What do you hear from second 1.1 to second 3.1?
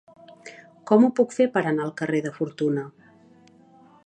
puc fer per anar al carrer de Fortuna?